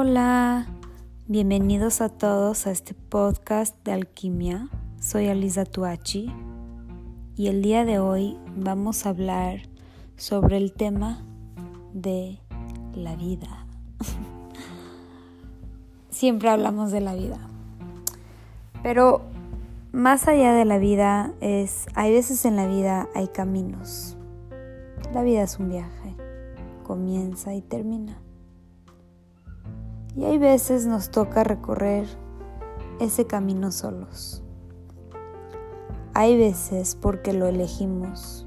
Hola, 0.00 0.64
bienvenidos 1.26 2.00
a 2.02 2.08
todos 2.08 2.68
a 2.68 2.70
este 2.70 2.94
podcast 2.94 3.74
de 3.84 3.90
alquimia. 3.90 4.68
Soy 5.00 5.26
Alisa 5.26 5.64
Tuachi 5.64 6.32
y 7.34 7.48
el 7.48 7.62
día 7.62 7.84
de 7.84 7.98
hoy 7.98 8.38
vamos 8.54 9.04
a 9.04 9.08
hablar 9.08 9.62
sobre 10.14 10.56
el 10.56 10.72
tema 10.72 11.26
de 11.94 12.38
la 12.94 13.16
vida. 13.16 13.66
Siempre 16.10 16.48
hablamos 16.48 16.92
de 16.92 17.00
la 17.00 17.16
vida, 17.16 17.40
pero 18.84 19.22
más 19.90 20.28
allá 20.28 20.52
de 20.52 20.64
la 20.64 20.78
vida 20.78 21.32
es, 21.40 21.88
hay 21.96 22.12
veces 22.12 22.44
en 22.44 22.54
la 22.54 22.68
vida 22.68 23.08
hay 23.16 23.26
caminos. 23.26 24.16
La 25.12 25.22
vida 25.22 25.42
es 25.42 25.58
un 25.58 25.70
viaje, 25.70 26.14
comienza 26.84 27.52
y 27.52 27.62
termina. 27.62 28.16
Y 30.18 30.24
hay 30.24 30.36
veces 30.36 30.84
nos 30.84 31.12
toca 31.12 31.44
recorrer 31.44 32.04
ese 32.98 33.28
camino 33.28 33.70
solos. 33.70 34.42
Hay 36.12 36.36
veces 36.36 36.96
porque 36.96 37.32
lo 37.32 37.46
elegimos. 37.46 38.44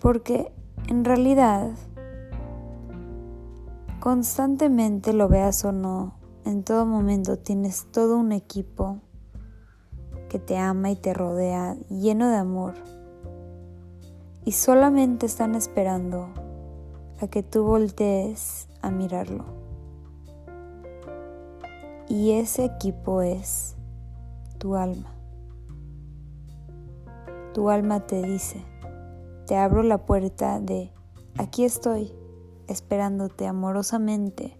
Porque 0.00 0.52
en 0.88 1.04
realidad, 1.04 1.70
constantemente 4.00 5.12
lo 5.12 5.28
veas 5.28 5.64
o 5.64 5.70
no, 5.70 6.14
en 6.44 6.64
todo 6.64 6.84
momento 6.84 7.38
tienes 7.38 7.86
todo 7.92 8.16
un 8.16 8.32
equipo 8.32 8.98
que 10.28 10.40
te 10.40 10.58
ama 10.58 10.90
y 10.90 10.96
te 10.96 11.14
rodea 11.14 11.76
lleno 11.88 12.28
de 12.28 12.36
amor. 12.36 12.74
Y 14.44 14.50
solamente 14.50 15.26
están 15.26 15.54
esperando 15.54 16.30
a 17.22 17.28
que 17.28 17.44
tú 17.44 17.62
voltees 17.62 18.68
a 18.82 18.90
mirarlo. 18.90 19.44
Y 22.08 22.32
ese 22.32 22.64
equipo 22.64 23.22
es 23.22 23.76
tu 24.58 24.74
alma. 24.74 25.14
Tu 27.54 27.70
alma 27.70 28.00
te 28.00 28.22
dice, 28.22 28.64
te 29.46 29.56
abro 29.56 29.84
la 29.84 30.04
puerta 30.04 30.58
de, 30.58 30.90
aquí 31.38 31.64
estoy, 31.64 32.12
esperándote 32.66 33.46
amorosamente. 33.46 34.58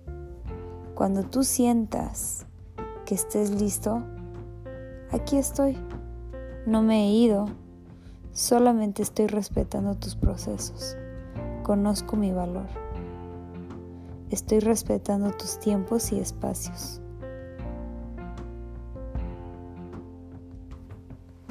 Cuando 0.94 1.24
tú 1.24 1.42
sientas 1.42 2.46
que 3.06 3.16
estés 3.16 3.50
listo, 3.50 4.02
aquí 5.10 5.36
estoy. 5.36 5.76
No 6.64 6.82
me 6.82 7.08
he 7.08 7.10
ido, 7.10 7.46
solamente 8.32 9.02
estoy 9.02 9.26
respetando 9.26 9.96
tus 9.96 10.14
procesos. 10.14 10.96
Conozco 11.62 12.16
mi 12.16 12.32
valor. 12.32 12.66
Estoy 14.30 14.58
respetando 14.58 15.30
tus 15.30 15.60
tiempos 15.60 16.10
y 16.10 16.18
espacios. 16.18 17.00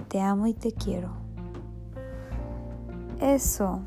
Te 0.09 0.19
amo 0.19 0.47
y 0.47 0.53
te 0.53 0.73
quiero. 0.73 1.11
Eso 3.21 3.79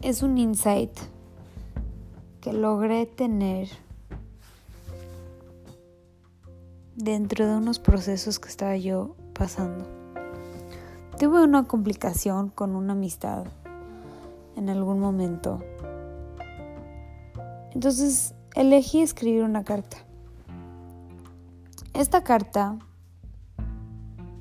es 0.00 0.22
un 0.22 0.38
insight 0.38 0.96
que 2.40 2.54
logré 2.54 3.04
tener 3.04 3.68
dentro 6.96 7.46
de 7.46 7.56
unos 7.56 7.78
procesos 7.78 8.38
que 8.38 8.48
estaba 8.48 8.78
yo 8.78 9.16
pasando. 9.34 9.84
Tuve 11.18 11.42
una 11.42 11.64
complicación 11.64 12.48
con 12.48 12.74
una 12.74 12.94
amistad 12.94 13.44
en 14.58 14.68
algún 14.68 15.00
momento 15.00 15.60
entonces 17.78 18.34
elegí 18.56 19.02
escribir 19.02 19.44
una 19.44 19.62
carta. 19.62 19.98
Esta 21.94 22.24
carta 22.24 22.76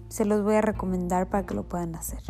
se 0.09 0.25
los 0.25 0.43
voy 0.43 0.55
a 0.55 0.61
recomendar 0.61 1.29
para 1.29 1.45
que 1.45 1.53
lo 1.53 1.61
puedan 1.61 1.93
hacer. 1.95 2.23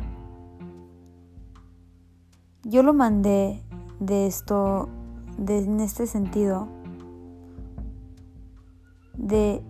Yo 2.64 2.84
lo 2.84 2.94
mandé 2.94 3.64
de 4.02 4.28
esto, 4.28 4.90
de, 5.38 5.59
en 5.59 5.80
este 5.80 6.08
sentido, 6.08 6.68
de 9.14 9.64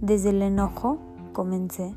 desde 0.00 0.30
el 0.30 0.42
enojo 0.42 0.98
comencé. 1.32 1.94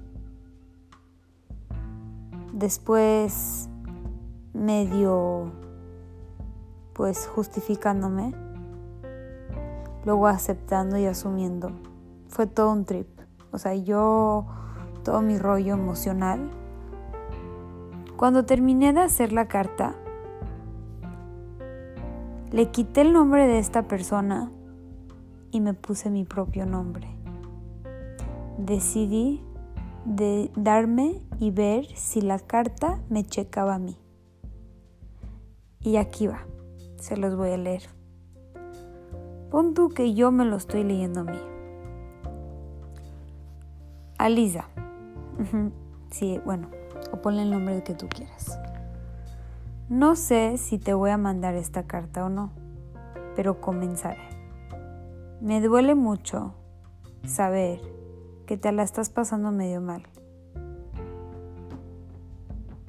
Después 2.51 3.69
medio 4.53 5.51
pues 6.93 7.27
justificándome, 7.27 8.33
luego 10.05 10.27
aceptando 10.27 10.97
y 10.97 11.05
asumiendo. 11.05 11.71
Fue 12.27 12.47
todo 12.47 12.71
un 12.71 12.85
trip. 12.85 13.07
O 13.51 13.57
sea, 13.57 13.75
yo, 13.75 14.45
todo 15.03 15.21
mi 15.21 15.37
rollo 15.37 15.73
emocional. 15.73 16.49
Cuando 18.17 18.45
terminé 18.45 18.93
de 18.93 19.01
hacer 19.01 19.33
la 19.33 19.47
carta, 19.47 19.95
le 22.51 22.69
quité 22.69 23.01
el 23.01 23.13
nombre 23.13 23.47
de 23.47 23.59
esta 23.59 23.87
persona 23.87 24.51
y 25.51 25.59
me 25.61 25.73
puse 25.73 26.09
mi 26.09 26.23
propio 26.23 26.65
nombre. 26.65 27.07
Decidí 28.57 29.43
de 30.05 30.51
darme 30.55 31.21
y 31.39 31.51
ver 31.51 31.85
si 31.95 32.21
la 32.21 32.39
carta 32.39 32.99
me 33.09 33.23
checaba 33.23 33.75
a 33.75 33.79
mí. 33.79 34.00
Y 35.83 35.97
aquí 35.97 36.27
va 36.27 36.45
se 37.01 37.17
los 37.17 37.35
voy 37.35 37.51
a 37.51 37.57
leer. 37.57 37.83
Pon 39.49 39.73
tú 39.73 39.89
que 39.89 40.13
yo 40.13 40.31
me 40.31 40.45
lo 40.45 40.55
estoy 40.55 40.83
leyendo 40.83 41.21
a 41.21 41.23
mí. 41.23 41.39
Alisa. 44.17 44.67
Sí, 46.11 46.39
bueno, 46.45 46.67
o 47.11 47.21
ponle 47.21 47.43
el 47.43 47.51
nombre 47.51 47.83
que 47.83 47.93
tú 47.93 48.07
quieras. 48.07 48.59
No 49.87 50.15
sé 50.15 50.57
si 50.57 50.77
te 50.77 50.93
voy 50.93 51.09
a 51.09 51.17
mandar 51.17 51.55
esta 51.55 51.83
carta 51.83 52.25
o 52.25 52.29
no, 52.29 52.51
pero 53.35 53.61
comenzaré. 53.61 54.21
Me 55.39 55.61
duele 55.61 55.95
mucho 55.95 56.53
saber 57.25 57.79
que 58.45 58.57
te 58.57 58.71
la 58.73 58.83
estás 58.83 59.09
pasando 59.09 59.51
medio 59.51 59.79
mal. 59.79 60.03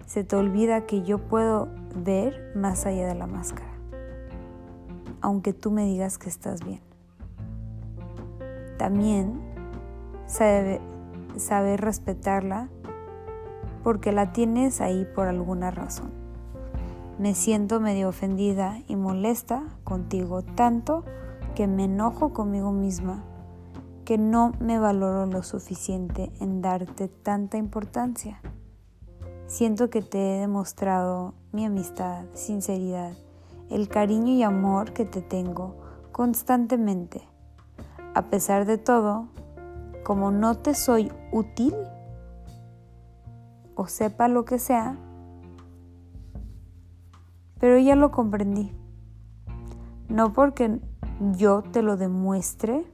Se 0.07 0.25
te 0.25 0.37
olvida 0.37 0.87
que 0.87 1.03
yo 1.03 1.19
puedo 1.19 1.69
ver 1.95 2.53
más 2.55 2.87
allá 2.87 3.07
de 3.07 3.15
la 3.15 3.27
máscara 3.27 3.73
aunque 5.23 5.53
tú 5.53 5.71
me 5.71 5.87
digas 5.87 6.19
que 6.19 6.29
estás 6.29 6.63
bien. 6.63 6.81
También 8.77 9.41
saber 10.27 11.81
respetarla 11.81 12.69
porque 13.83 14.13
la 14.13 14.33
tienes 14.33 14.81
ahí 14.81 15.07
por 15.15 15.29
alguna 15.29 15.71
razón. 15.71 16.11
Me 17.19 17.35
siento 17.35 17.81
medio 17.81 18.09
ofendida 18.09 18.79
y 18.89 18.97
molesta 18.97 19.63
contigo 19.85 20.43
tanto 20.43 21.05
que 21.55 21.67
me 21.67 21.85
enojo 21.85 22.33
conmigo 22.33 22.73
misma, 22.73 23.23
que 24.05 24.19
no 24.19 24.53
me 24.59 24.79
valoro 24.79 25.27
lo 25.27 25.43
suficiente 25.43 26.33
en 26.41 26.63
darte 26.63 27.09
tanta 27.09 27.59
importancia. 27.59 28.41
Siento 29.53 29.91
que 29.91 30.01
te 30.01 30.17
he 30.19 30.41
demostrado 30.41 31.35
mi 31.53 31.67
amistad, 31.67 32.25
sinceridad 32.33 33.13
el 33.69 33.87
cariño 33.87 34.33
y 34.33 34.43
amor 34.43 34.95
que 34.95 35.05
te 35.05 35.21
tengo 35.21 35.77
constantemente. 36.11 37.21
A 38.15 38.31
pesar 38.31 38.65
de 38.65 38.79
todo, 38.79 39.29
como 40.05 40.31
no 40.31 40.57
te 40.57 40.73
soy 40.75 41.13
útil, 41.33 41.75
o 43.75 43.89
sepa 43.89 44.27
lo 44.27 44.47
que 44.47 44.59
sea, 44.59 44.97
pero 47.61 47.79
ya 47.79 47.95
lo 47.95 48.11
comprendí. 48.11 48.73
No 50.09 50.33
porque 50.33 50.81
yo 51.37 51.61
te 51.61 51.83
lo 51.83 51.99
demuestre 51.99 52.87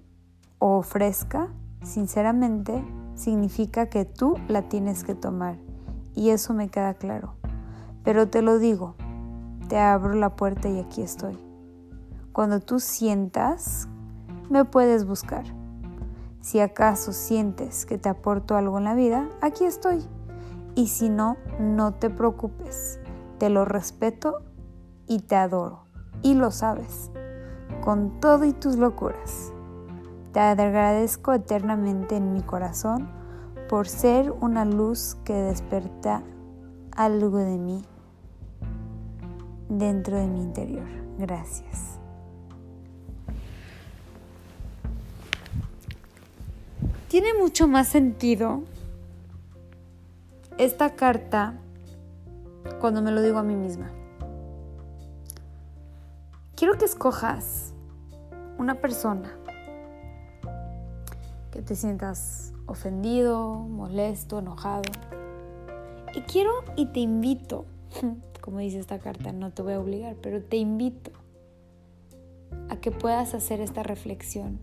o 0.58 0.78
ofrezca, 0.78 1.50
sinceramente, 1.84 2.82
significa 3.14 3.87
que 3.87 4.04
tú 4.04 4.34
la 4.49 4.62
tienes 4.62 5.04
que 5.04 5.14
tomar. 5.14 5.67
Y 6.18 6.30
eso 6.30 6.52
me 6.52 6.68
queda 6.68 6.94
claro. 6.94 7.34
Pero 8.02 8.28
te 8.28 8.42
lo 8.42 8.58
digo, 8.58 8.96
te 9.68 9.78
abro 9.78 10.14
la 10.14 10.34
puerta 10.34 10.68
y 10.68 10.80
aquí 10.80 11.00
estoy. 11.00 11.38
Cuando 12.32 12.58
tú 12.58 12.80
sientas, 12.80 13.86
me 14.50 14.64
puedes 14.64 15.06
buscar. 15.06 15.44
Si 16.40 16.58
acaso 16.58 17.12
sientes 17.12 17.86
que 17.86 17.98
te 17.98 18.08
aporto 18.08 18.56
algo 18.56 18.78
en 18.78 18.84
la 18.84 18.94
vida, 18.94 19.28
aquí 19.40 19.62
estoy. 19.62 20.04
Y 20.74 20.88
si 20.88 21.08
no, 21.08 21.36
no 21.60 21.94
te 21.94 22.10
preocupes. 22.10 22.98
Te 23.38 23.48
lo 23.48 23.64
respeto 23.64 24.42
y 25.06 25.20
te 25.20 25.36
adoro. 25.36 25.84
Y 26.22 26.34
lo 26.34 26.50
sabes. 26.50 27.12
Con 27.84 28.18
todo 28.18 28.44
y 28.44 28.52
tus 28.52 28.74
locuras. 28.74 29.52
Te 30.32 30.40
agradezco 30.40 31.32
eternamente 31.32 32.16
en 32.16 32.32
mi 32.32 32.42
corazón 32.42 33.08
por 33.68 33.86
ser 33.86 34.30
una 34.30 34.64
luz 34.64 35.16
que 35.24 35.34
desperta 35.34 36.22
algo 36.96 37.38
de 37.38 37.58
mí 37.58 37.84
dentro 39.68 40.16
de 40.16 40.26
mi 40.26 40.40
interior. 40.40 40.88
Gracias. 41.18 41.98
Tiene 47.08 47.34
mucho 47.34 47.68
más 47.68 47.88
sentido 47.88 48.62
esta 50.56 50.94
carta 50.94 51.54
cuando 52.80 53.02
me 53.02 53.10
lo 53.10 53.22
digo 53.22 53.38
a 53.38 53.42
mí 53.42 53.54
misma. 53.54 53.90
Quiero 56.54 56.76
que 56.76 56.84
escojas 56.84 57.72
una 58.58 58.74
persona 58.74 59.30
que 61.52 61.62
te 61.62 61.76
sientas 61.76 62.52
ofendido, 62.68 63.54
molesto, 63.54 64.38
enojado. 64.38 64.82
Y 66.14 66.20
quiero 66.22 66.52
y 66.76 66.86
te 66.86 67.00
invito, 67.00 67.64
como 68.40 68.58
dice 68.58 68.78
esta 68.78 68.98
carta, 68.98 69.32
no 69.32 69.50
te 69.50 69.62
voy 69.62 69.72
a 69.72 69.80
obligar, 69.80 70.16
pero 70.22 70.42
te 70.42 70.56
invito 70.56 71.10
a 72.68 72.76
que 72.76 72.90
puedas 72.90 73.34
hacer 73.34 73.60
esta 73.60 73.82
reflexión. 73.82 74.58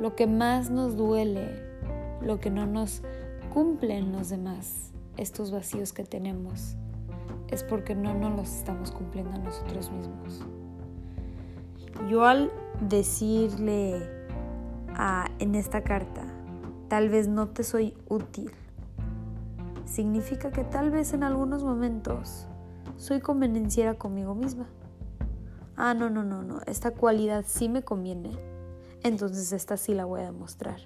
Lo 0.00 0.16
que 0.16 0.26
más 0.26 0.70
nos 0.70 0.96
duele, 0.96 1.48
lo 2.22 2.40
que 2.40 2.50
no 2.50 2.66
nos 2.66 3.02
cumple 3.52 3.96
en 3.96 4.12
los 4.12 4.28
demás, 4.28 4.90
estos 5.16 5.50
vacíos 5.50 5.92
que 5.92 6.04
tenemos, 6.04 6.76
es 7.48 7.62
porque 7.62 7.94
no 7.94 8.14
nos 8.14 8.34
los 8.36 8.48
estamos 8.52 8.90
cumpliendo 8.90 9.32
a 9.32 9.38
nosotros 9.38 9.90
mismos. 9.92 10.44
Yo 12.08 12.24
al 12.24 12.50
decirle 12.80 14.02
a, 14.88 15.30
en 15.38 15.54
esta 15.54 15.82
carta, 15.82 16.33
tal 16.94 17.08
vez 17.08 17.26
no 17.26 17.48
te 17.48 17.64
soy 17.64 17.92
útil, 18.08 18.52
significa 19.84 20.52
que 20.52 20.62
tal 20.62 20.92
vez 20.92 21.12
en 21.12 21.24
algunos 21.24 21.64
momentos 21.64 22.46
soy 22.98 23.20
convenenciera 23.20 23.94
conmigo 23.94 24.36
misma. 24.36 24.68
Ah, 25.76 25.92
no, 25.92 26.08
no, 26.08 26.22
no, 26.22 26.44
no, 26.44 26.60
esta 26.66 26.92
cualidad 26.92 27.44
sí 27.48 27.68
me 27.68 27.82
conviene, 27.82 28.30
entonces 29.02 29.50
esta 29.50 29.76
sí 29.76 29.92
la 29.92 30.04
voy 30.04 30.20
a 30.20 30.26
demostrar. 30.26 30.82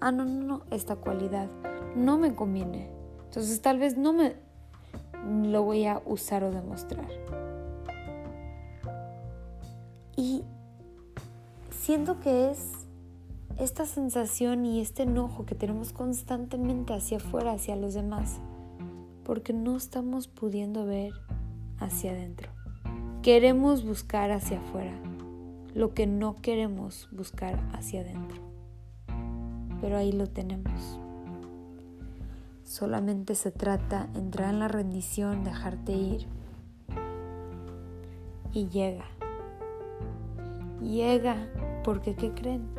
Ah, 0.00 0.10
no, 0.10 0.24
no, 0.24 0.42
no, 0.42 0.62
esta 0.72 0.96
cualidad 0.96 1.48
no 1.94 2.18
me 2.18 2.34
conviene, 2.34 2.90
entonces 3.22 3.62
tal 3.62 3.78
vez 3.78 3.96
no 3.96 4.12
me 4.12 4.34
lo 5.48 5.62
voy 5.62 5.86
a 5.86 6.02
usar 6.06 6.42
o 6.42 6.50
demostrar. 6.50 7.06
Y 10.16 10.42
siento 11.70 12.18
que 12.18 12.50
es 12.50 12.87
esta 13.58 13.86
sensación 13.86 14.64
y 14.64 14.80
este 14.80 15.02
enojo 15.02 15.44
que 15.44 15.54
tenemos 15.54 15.92
constantemente 15.92 16.94
hacia 16.94 17.18
afuera, 17.18 17.52
hacia 17.52 17.76
los 17.76 17.94
demás, 17.94 18.40
porque 19.24 19.52
no 19.52 19.76
estamos 19.76 20.28
pudiendo 20.28 20.86
ver 20.86 21.12
hacia 21.78 22.12
adentro. 22.12 22.50
Queremos 23.22 23.84
buscar 23.84 24.30
hacia 24.30 24.58
afuera 24.58 24.96
lo 25.74 25.92
que 25.94 26.06
no 26.06 26.36
queremos 26.36 27.08
buscar 27.12 27.58
hacia 27.72 28.00
adentro. 28.00 28.38
Pero 29.80 29.96
ahí 29.96 30.12
lo 30.12 30.26
tenemos. 30.26 30.98
Solamente 32.64 33.34
se 33.34 33.50
trata 33.50 34.08
entrar 34.14 34.50
en 34.50 34.60
la 34.60 34.68
rendición, 34.68 35.44
dejarte 35.44 35.92
ir. 35.92 36.26
Y 38.52 38.68
llega 38.68 39.04
llega, 40.82 41.36
porque 41.84 42.14
¿qué 42.14 42.32
creen? 42.32 42.77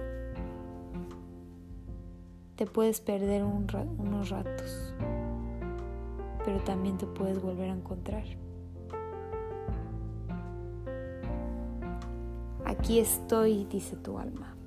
Te 2.60 2.66
puedes 2.66 3.00
perder 3.00 3.46
unos 3.46 4.30
ratos, 4.32 4.94
pero 6.44 6.62
también 6.66 6.98
te 6.98 7.06
puedes 7.06 7.42
volver 7.42 7.70
a 7.70 7.74
encontrar. 7.74 8.26
Aquí 12.66 13.00
estoy, 13.00 13.64
dice 13.64 13.96
tu 13.96 14.20
alma, 14.20 14.58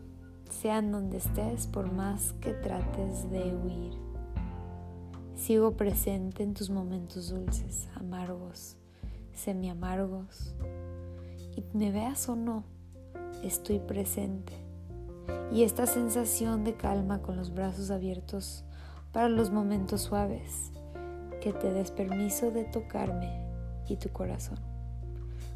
sean 0.49 0.91
donde 0.91 1.19
estés 1.19 1.67
por 1.67 1.93
más 1.93 2.33
que 2.41 2.55
trates 2.55 3.31
de 3.31 3.55
huir. 3.55 3.93
Sigo 5.35 5.73
presente 5.77 6.45
en 6.45 6.55
tus 6.55 6.71
momentos 6.71 7.29
dulces, 7.29 7.91
amargos, 7.95 8.79
semi 9.35 9.69
amargos, 9.69 10.55
y 11.55 11.63
me 11.77 11.93
veas 11.93 12.27
o 12.31 12.37
no, 12.37 12.65
estoy 13.43 13.81
presente. 13.81 14.72
Y 15.53 15.65
esta 15.65 15.87
sensación 15.87 16.65
de 16.65 16.75
calma 16.75 17.21
con 17.21 17.37
los 17.37 17.53
brazos 17.53 17.91
abiertos 17.91 18.65
para 19.13 19.29
los 19.29 19.51
momentos 19.51 20.01
suaves, 20.01 20.73
que 21.41 21.53
te 21.53 21.73
des 21.73 21.91
permiso 21.91 22.51
de 22.51 22.65
tocarme 22.65 23.45
y 23.89 23.97
tu 23.97 24.09
corazón, 24.09 24.59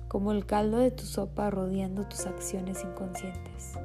como 0.08 0.32
el 0.32 0.44
caldo 0.44 0.78
de 0.78 0.90
tu 0.90 1.04
sopa 1.04 1.48
rodeando 1.48 2.04
tus 2.04 2.26
acciones 2.26 2.84
inconscientes, 2.84 3.78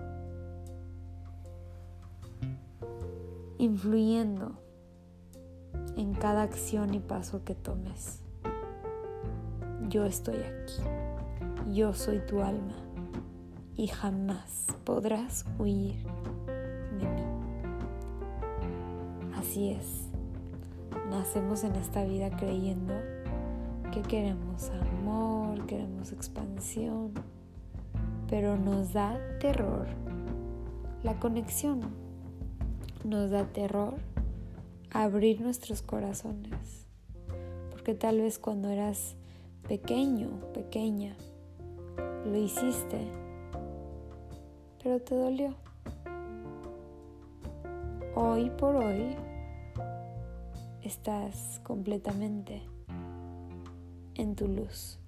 influyendo 3.58 4.60
en 5.96 6.14
cada 6.14 6.42
acción 6.42 6.94
y 6.94 7.00
paso 7.00 7.44
que 7.46 7.56
tomes. 7.56 8.20
Yo 9.88 10.06
estoy 10.06 10.38
aquí, 10.38 11.72
yo 11.72 11.94
soy 11.94 12.20
tu 12.20 12.42
alma 12.42 12.91
y 13.82 13.88
jamás 13.88 14.68
podrás 14.84 15.44
huir 15.58 15.96
de 17.00 17.08
mí. 17.08 17.24
Así 19.36 19.72
es, 19.72 20.08
nacemos 21.10 21.64
en 21.64 21.74
esta 21.74 22.06
vida 22.06 22.30
creyendo 22.30 22.94
que 23.92 24.04
queremos 24.04 24.70
amor, 24.70 25.66
queremos 25.66 26.12
expansión, 26.12 27.14
pero 28.30 28.56
nos 28.56 28.94
da 28.94 29.20
terror 29.40 29.88
la 31.02 31.20
conexión, 31.20 31.80
nos 33.04 33.32
da 33.32 33.46
terror 33.46 33.96
abrir 34.92 35.42
nuestros 35.42 35.82
corazones, 35.82 36.86
porque 37.72 37.96
tal 37.96 38.20
vez 38.20 38.38
cuando 38.38 38.70
eras 38.70 39.16
pequeño, 39.68 40.30
pequeña, 40.54 41.16
lo 42.28 42.38
hiciste 42.38 43.21
pero 44.82 45.00
te 45.00 45.16
dolió. 45.16 45.54
Hoy 48.16 48.50
por 48.52 48.76
hoy 48.76 49.16
estás 50.82 51.62
completamente 51.64 52.62
en 54.16 54.36
tu 54.36 54.48
luz. 54.48 55.00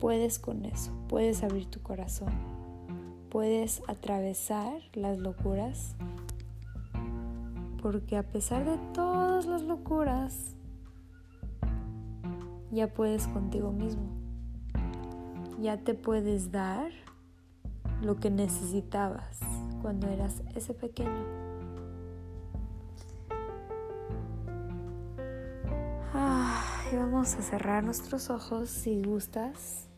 Puedes 0.00 0.38
con 0.38 0.64
eso, 0.64 0.92
puedes 1.08 1.42
abrir 1.42 1.66
tu 1.66 1.80
corazón, 1.82 2.32
puedes 3.30 3.82
atravesar 3.88 4.80
las 4.94 5.18
locuras, 5.18 5.96
porque 7.82 8.16
a 8.16 8.22
pesar 8.22 8.64
de 8.64 8.78
todas 8.94 9.46
las 9.46 9.62
locuras, 9.62 10.54
ya 12.70 12.86
puedes 12.94 13.26
contigo 13.26 13.72
mismo, 13.72 14.08
ya 15.60 15.78
te 15.78 15.94
puedes 15.94 16.52
dar 16.52 16.92
lo 18.02 18.16
que 18.16 18.30
necesitabas 18.30 19.40
cuando 19.82 20.08
eras 20.08 20.42
ese 20.54 20.74
pequeño. 20.74 21.48
y 26.90 26.96
vamos 26.96 27.34
a 27.34 27.42
cerrar 27.42 27.84
nuestros 27.84 28.30
ojos 28.30 28.70
si 28.70 29.02
gustas 29.02 29.88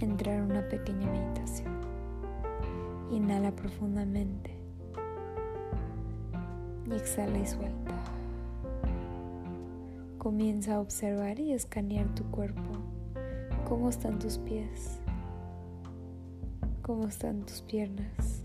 entrar 0.00 0.36
en 0.36 0.50
una 0.50 0.68
pequeña 0.68 1.10
meditación. 1.10 1.72
Inhala 3.10 3.52
profundamente 3.52 4.54
y 6.86 6.92
exhala 6.92 7.38
y 7.38 7.46
suelta. 7.46 7.94
Comienza 10.18 10.74
a 10.74 10.80
observar 10.80 11.38
y 11.38 11.52
escanear 11.52 12.14
tu 12.14 12.24
cuerpo. 12.24 12.60
¿Cómo 13.66 13.88
están 13.88 14.18
tus 14.18 14.36
pies? 14.38 15.00
¿Cómo 16.84 17.06
están 17.06 17.46
tus 17.46 17.62
piernas? 17.62 18.44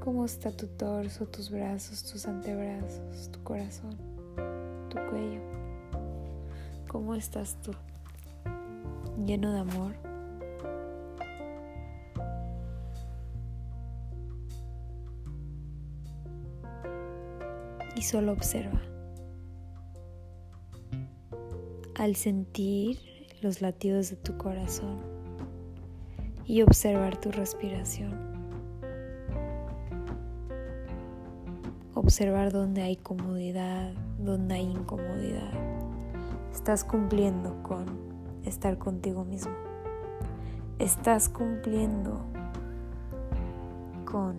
¿Cómo 0.00 0.24
está 0.24 0.50
tu 0.50 0.66
torso, 0.66 1.26
tus 1.26 1.48
brazos, 1.48 2.02
tus 2.02 2.26
antebrazos, 2.26 3.30
tu 3.30 3.40
corazón, 3.44 3.96
tu 4.90 4.96
cuello? 5.10 5.40
¿Cómo 6.88 7.14
estás 7.14 7.56
tú? 7.62 7.70
¿Lleno 9.24 9.52
de 9.52 9.60
amor? 9.60 9.94
Y 17.94 18.02
solo 18.02 18.32
observa. 18.32 18.82
Al 21.94 22.16
sentir 22.16 22.98
los 23.40 23.60
latidos 23.60 24.10
de 24.10 24.16
tu 24.16 24.36
corazón, 24.36 25.11
y 26.46 26.62
observar 26.62 27.16
tu 27.18 27.30
respiración. 27.30 28.32
observar 32.02 32.52
dónde 32.52 32.82
hay 32.82 32.96
comodidad, 32.96 33.92
dónde 34.18 34.56
hay 34.56 34.64
incomodidad. 34.64 35.52
Estás 36.52 36.84
cumpliendo 36.84 37.62
con 37.62 37.86
estar 38.44 38.76
contigo 38.76 39.24
mismo. 39.24 39.54
Estás 40.78 41.28
cumpliendo 41.28 42.20
con 44.04 44.36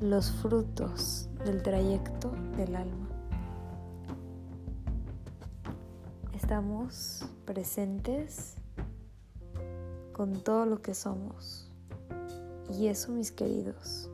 los 0.00 0.32
frutos 0.32 1.28
del 1.44 1.62
trayecto 1.62 2.32
del 2.56 2.74
alma. 2.74 3.08
Estamos 6.34 7.24
presentes 7.44 8.56
con 10.18 10.32
todo 10.42 10.66
lo 10.66 10.82
que 10.82 10.94
somos. 10.94 11.70
Y 12.76 12.88
eso, 12.88 13.12
mis 13.12 13.30
queridos, 13.30 14.10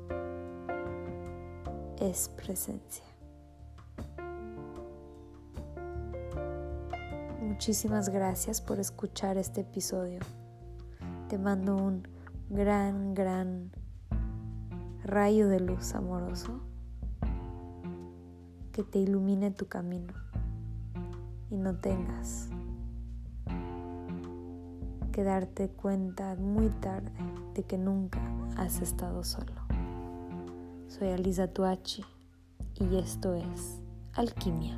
es 1.98 2.28
presencia. 2.28 3.06
Muchísimas 7.40 8.10
gracias 8.10 8.60
por 8.60 8.80
escuchar 8.80 9.38
este 9.38 9.62
episodio. 9.62 10.20
Te 11.30 11.38
mando 11.38 11.74
un 11.74 12.06
gran, 12.50 13.14
gran 13.14 13.72
rayo 15.04 15.48
de 15.48 15.60
luz 15.60 15.94
amoroso 15.94 16.60
que 18.72 18.82
te 18.82 18.98
ilumine 18.98 19.52
tu 19.52 19.68
camino 19.68 20.12
y 21.48 21.56
no 21.56 21.76
tengas 21.76 22.50
que 25.14 25.22
darte 25.22 25.68
cuenta 25.68 26.34
muy 26.34 26.70
tarde 26.80 27.12
de 27.54 27.62
que 27.62 27.78
nunca 27.78 28.18
has 28.56 28.82
estado 28.82 29.22
solo. 29.22 29.52
Soy 30.88 31.10
Alisa 31.10 31.46
Tuachi 31.46 32.04
y 32.74 32.96
esto 32.96 33.32
es 33.34 33.80
Alquimia. 34.14 34.76